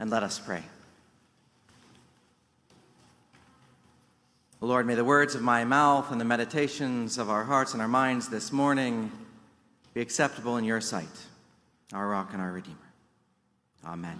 [0.00, 0.62] and let us pray.
[4.62, 7.88] Lord, may the words of my mouth and the meditations of our hearts and our
[7.88, 9.12] minds this morning
[9.94, 11.08] be acceptable in your sight,
[11.92, 12.76] our rock and our redeemer.
[13.84, 14.18] Amen.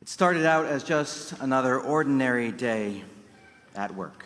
[0.00, 3.04] It started out as just another ordinary day
[3.76, 4.24] at work.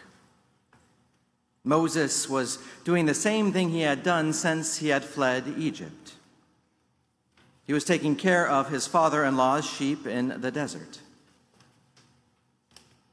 [1.64, 6.05] Moses was doing the same thing he had done since he had fled Egypt.
[7.66, 11.00] He was taking care of his father in law's sheep in the desert.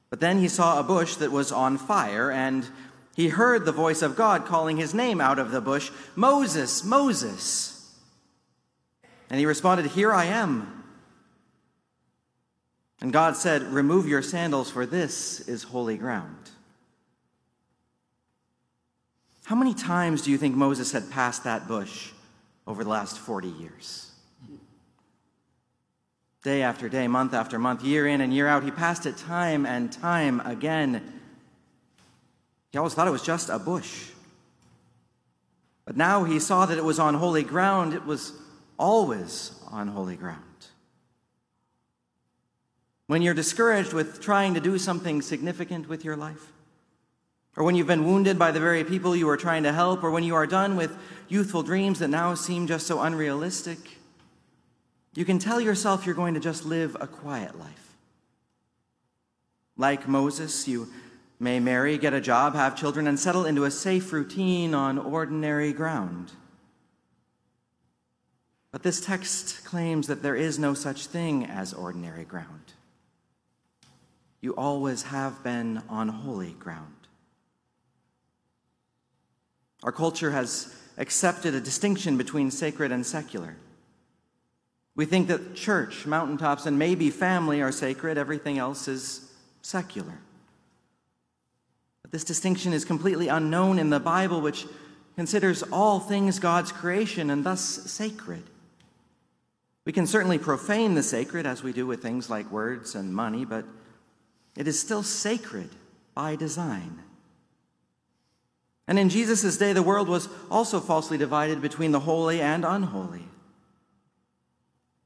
[0.10, 2.68] But then he saw a bush that was on fire, and
[3.16, 7.72] he heard the voice of God calling his name out of the bush Moses, Moses.
[9.30, 10.84] And he responded, Here I am.
[13.02, 16.52] And God said, Remove your sandals, for this is holy ground.
[19.46, 22.12] How many times do you think Moses had passed that bush
[22.68, 24.13] over the last 40 years?
[26.44, 29.66] Day after day, month after month, year in and year out, he passed it time
[29.66, 31.02] and time again.
[32.74, 34.10] He always thought it was just a bush.
[35.86, 37.94] But now he saw that it was on holy ground.
[37.94, 38.34] It was
[38.78, 40.42] always on holy ground.
[43.08, 46.52] When you're discouraged with trying to do something significant with your life,
[47.56, 50.12] or when you've been wounded by the very people you are trying to help, or
[50.12, 50.98] when you are done with
[51.30, 53.78] youthful dreams that now seem just so unrealistic,
[55.16, 57.96] you can tell yourself you're going to just live a quiet life.
[59.78, 60.90] Like Moses, you
[61.40, 65.74] may marry, get a job, have children, and settle into a safe routine on ordinary
[65.74, 66.32] ground.
[68.72, 72.74] But this text claims that there is no such thing as ordinary ground.
[74.42, 76.96] You always have been on holy ground.
[79.84, 83.58] Our culture has accepted a distinction between sacred and secular.
[84.96, 89.32] We think that church, mountaintops, and maybe family are sacred, everything else is
[89.62, 90.20] secular.
[92.04, 94.68] But this distinction is completely unknown in the Bible, which
[95.16, 98.44] considers all things God's creation and thus sacred.
[99.86, 103.46] We can certainly profane the sacred as we do with things like words and money,
[103.46, 103.66] but
[104.56, 105.70] it is still sacred
[106.14, 107.00] by design.
[108.88, 113.26] And in Jesus' day, the world was also falsely divided between the holy and unholy.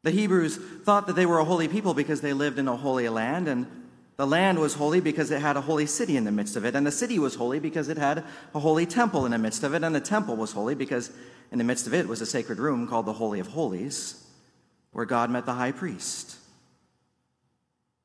[0.07, 3.09] The Hebrews thought that they were a holy people because they lived in a holy
[3.09, 3.67] land, and
[4.15, 6.75] the land was holy because it had a holy city in the midst of it,
[6.75, 8.23] and the city was holy because it had
[8.55, 11.11] a holy temple in the midst of it, and the temple was holy because
[11.51, 14.25] in the midst of it was a sacred room called the Holy of Holies,
[14.93, 16.37] where God met the high priest.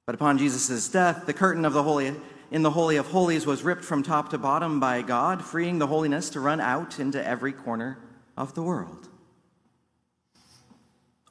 [0.05, 2.17] But upon Jesus' death, the curtain of the holy
[2.51, 5.87] in the Holy of Holies was ripped from top to bottom by God, freeing the
[5.87, 8.01] holiness to run out into every corner
[8.37, 9.09] of the world.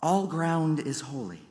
[0.02, 1.42] All ground is holy.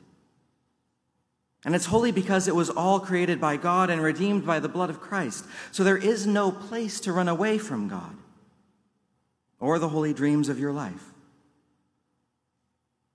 [1.63, 4.89] And it's holy because it was all created by God and redeemed by the blood
[4.89, 5.45] of Christ.
[5.71, 8.15] So there is no place to run away from God
[9.59, 11.11] or the holy dreams of your life.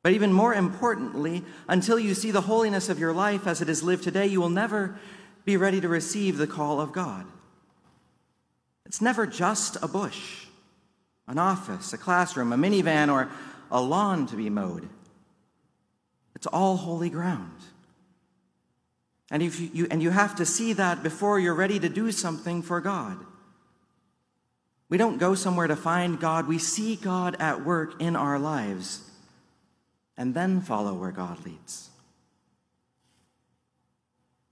[0.04, 3.82] But even more importantly, until you see the holiness of your life as it is
[3.82, 4.96] lived today, you will never
[5.44, 7.26] be ready to receive the call of God.
[8.84, 10.46] It's never just a bush,
[11.26, 13.28] an office, a classroom, a minivan, or
[13.72, 14.88] a lawn to be mowed.
[16.36, 17.58] It's all holy ground.
[19.30, 22.12] And, if you, you, and you have to see that before you're ready to do
[22.12, 23.16] something for God.
[24.90, 29.00] We don't go somewhere to find God, we see God at work in our lives
[30.16, 31.88] and then follow where God leads.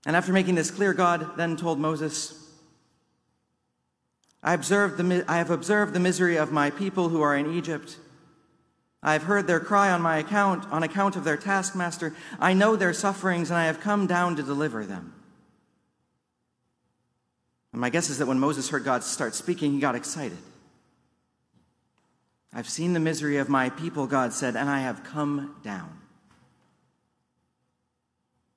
[0.07, 2.49] And after making this clear, God then told Moses,
[4.41, 7.97] I, observed the, I have observed the misery of my people who are in Egypt
[9.05, 12.15] I have heard their cry on my account, on account of their taskmaster.
[12.39, 15.13] I know their sufferings, and I have come down to deliver them.
[17.71, 20.39] And my guess is that when Moses heard God start speaking, he got excited.
[22.51, 25.99] I've seen the misery of my people, God said, and I have come down.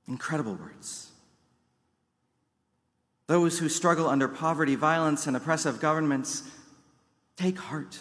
[0.06, 1.10] Incredible words.
[3.26, 6.42] Those who struggle under poverty, violence, and oppressive governments,
[7.36, 7.98] take heart.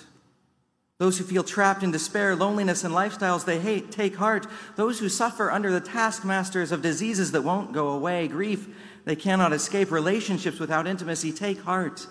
[1.00, 4.48] Those who feel trapped in despair, loneliness, and lifestyles they hate, take heart.
[4.76, 8.68] Those who suffer under the taskmasters of diseases that won't go away, grief
[9.06, 12.08] they cannot escape, relationships without intimacy, take heart.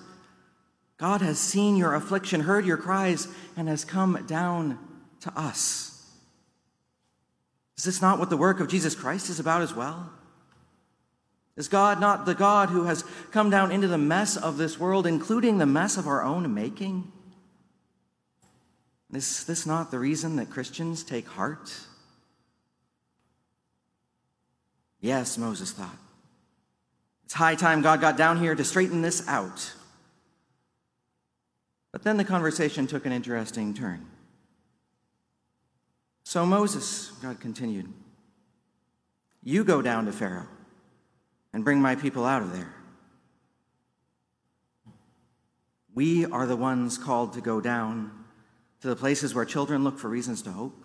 [0.98, 4.78] God has seen your affliction, heard your cries, and has come down
[5.20, 5.92] to us.
[7.76, 10.10] Is this not what the work of Jesus Christ is about as well?
[11.56, 15.06] Is God not the God who has come down into the mess of this world,
[15.06, 17.12] including the mess of our own making?
[19.12, 21.70] Is this not the reason that Christians take heart
[25.06, 25.96] Yes, Moses thought.
[27.24, 29.72] It's high time God got down here to straighten this out.
[31.92, 34.06] But then the conversation took an interesting turn.
[36.24, 37.92] So, Moses, God continued,
[39.44, 40.48] you go down to Pharaoh
[41.52, 42.74] and bring my people out of there.
[45.94, 48.10] We are the ones called to go down
[48.86, 50.84] to the places where children look for reasons to hope,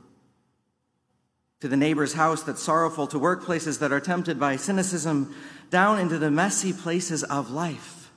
[1.59, 5.35] to the neighbor's house that's sorrowful, to workplaces that are tempted by cynicism,
[5.69, 8.09] down into the messy places of life.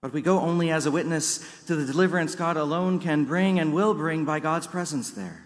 [0.00, 3.74] But we go only as a witness to the deliverance God alone can bring and
[3.74, 5.44] will bring by God's presence there.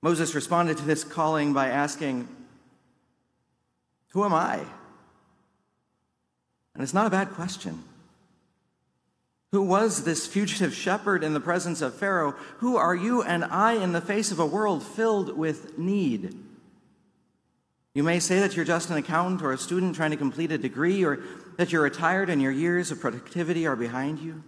[0.00, 2.26] Moses responded to this calling by asking,
[4.12, 4.60] Who am I?
[6.72, 7.84] And it's not a bad question.
[9.52, 12.32] Who was this fugitive shepherd in the presence of Pharaoh?
[12.58, 16.36] Who are you and I in the face of a world filled with need?
[17.94, 20.58] You may say that you're just an accountant or a student trying to complete a
[20.58, 21.20] degree, or
[21.56, 24.42] that you're retired and your years of productivity are behind you.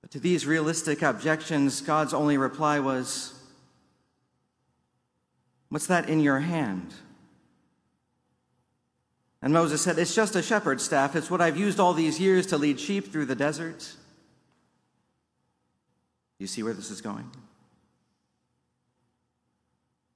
[0.00, 3.32] But to these realistic objections, God's only reply was,
[5.68, 6.94] What's that in your hand?
[9.44, 11.14] And Moses said, It's just a shepherd's staff.
[11.14, 13.92] It's what I've used all these years to lead sheep through the desert.
[16.38, 17.30] You see where this is going?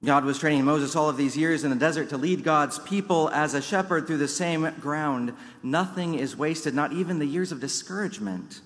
[0.03, 3.29] God was training Moses all of these years in the desert to lead God's people
[3.29, 5.33] as a shepherd through the same ground.
[5.61, 8.61] Nothing is wasted, not even the years of discouragement.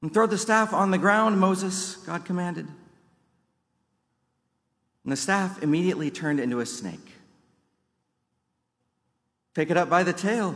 [0.00, 2.66] And throw the staff on the ground, Moses, God commanded.
[5.04, 7.21] And the staff immediately turned into a snake.
[9.54, 10.54] Pick it up by the tail.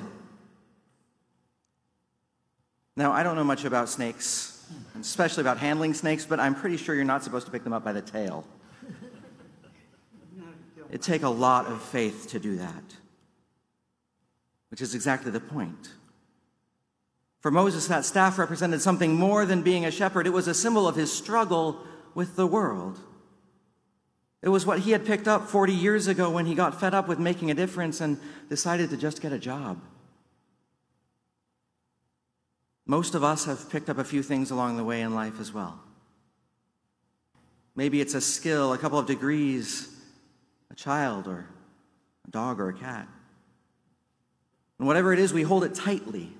[2.96, 4.64] Now, I don't know much about snakes,
[4.98, 7.84] especially about handling snakes, but I'm pretty sure you're not supposed to pick them up
[7.84, 8.46] by the tail.
[10.90, 12.84] It take a lot of faith to do that,
[14.70, 15.90] which is exactly the point.
[17.40, 20.26] For Moses, that staff represented something more than being a shepherd.
[20.26, 21.82] It was a symbol of his struggle
[22.14, 22.98] with the world.
[24.46, 27.08] It was what he had picked up 40 years ago when he got fed up
[27.08, 28.16] with making a difference and
[28.48, 29.82] decided to just get a job.
[32.86, 35.52] Most of us have picked up a few things along the way in life as
[35.52, 35.80] well.
[37.74, 39.92] Maybe it's a skill, a couple of degrees,
[40.70, 41.48] a child, or
[42.28, 43.08] a dog or a cat.
[44.78, 46.30] And whatever it is, we hold it tightly.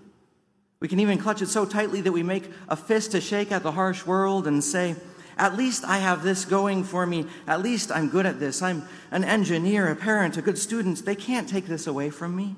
[0.79, 3.65] We can even clutch it so tightly that we make a fist to shake at
[3.65, 4.95] the harsh world and say,
[5.37, 7.27] at least I have this going for me.
[7.47, 8.63] At least I'm good at this.
[8.63, 11.05] I'm an engineer, a parent, a good student.
[11.05, 12.57] They can't take this away from me.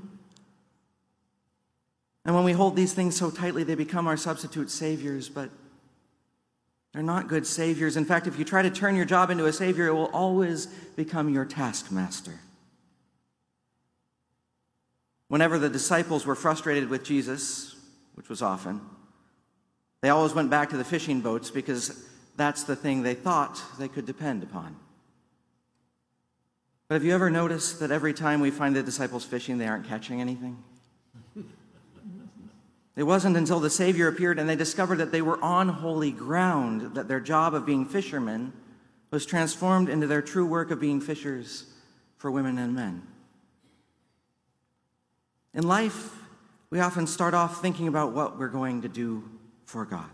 [2.25, 5.51] And when we hold these things so tightly, they become our substitute saviors, but
[6.93, 7.97] they're not good saviors.
[7.97, 10.67] In fact, if you try to turn your job into a savior, it will always
[10.67, 12.39] become your taskmaster.
[15.29, 17.75] Whenever the disciples were frustrated with Jesus,
[18.15, 18.81] which was often,
[20.01, 22.09] they always went back to the fishing boats because
[22.39, 24.77] that's the thing they thought they could depend upon.
[26.87, 29.87] But have you ever noticed that every time we find the disciples fishing, they aren't
[29.87, 30.63] catching anything?
[32.97, 36.95] It wasn't until the Savior appeared and they discovered that they were on holy ground
[36.95, 38.53] that their job of being fishermen
[39.11, 41.67] was transformed into their true work of being fishers
[42.17, 43.03] for women and men.
[45.55, 46.11] In life,
[46.71, 49.29] we often start off thinking about what we're going to do
[49.65, 50.11] for God.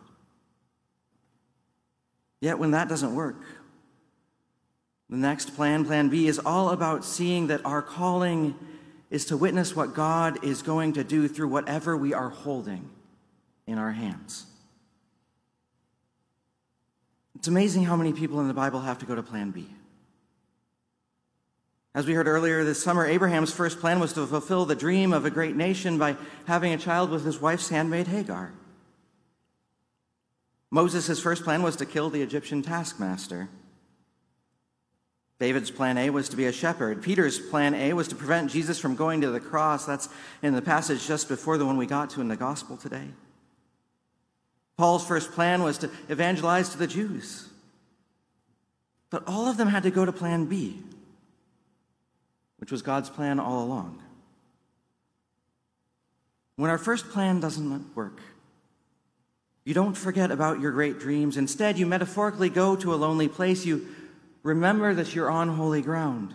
[2.45, 3.37] Yet when that doesn't work,
[5.09, 8.55] the next plan, Plan B, is all about seeing that our calling
[9.09, 12.91] is to witness what God is going to do through whatever we are holding
[13.67, 14.45] in our hands.
[17.35, 19.67] It's amazing how many people in the Bible have to go to Plan B.
[21.95, 25.25] As we heard earlier this summer, Abraham's first plan was to fulfill the dream of
[25.25, 28.53] a great nation by having a child with his wife's handmaid Hagar.
[30.75, 33.49] Moses' first plan was to kill the Egyptian taskmaster.
[35.39, 37.01] David's plan A was to be a shepherd.
[37.01, 39.87] Peter's plan A was to prevent Jesus from going to the cross.
[39.87, 40.09] That's
[40.43, 43.07] in the passage just before the one we got to in the gospel today.
[44.77, 47.49] Paul's first plan was to evangelize to the Jews.
[49.11, 50.83] But all of them had to go to plan B,
[52.57, 54.03] which was God's plan all along.
[56.57, 58.19] When our first plan doesn't work,
[59.65, 61.37] you don't forget about your great dreams.
[61.37, 63.65] Instead, you metaphorically go to a lonely place.
[63.65, 63.89] You
[64.43, 66.35] remember that you're on holy ground.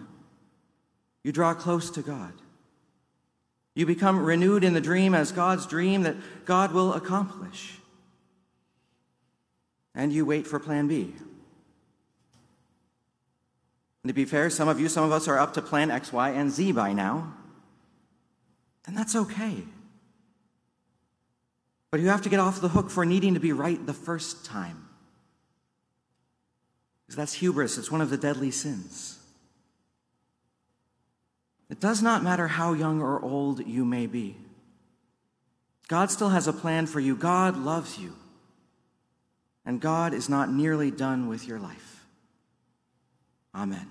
[1.24, 2.33] You draw close to God.
[3.75, 7.75] You become renewed in the dream as God's dream that God will accomplish.
[9.93, 11.13] And you wait for plan B.
[14.03, 16.12] And to be fair, some of you, some of us are up to plan X,
[16.12, 17.33] Y, and Z by now.
[18.86, 19.65] Then that's okay.
[21.91, 24.46] But you have to get off the hook for needing to be right the first
[24.46, 24.86] time.
[27.05, 29.17] Because that's hubris, it's one of the deadly sins.
[31.69, 34.38] It does not matter how young or old you may be.
[35.88, 37.15] God still has a plan for you.
[37.15, 38.15] God loves you.
[39.65, 42.05] And God is not nearly done with your life.
[43.53, 43.88] Amen.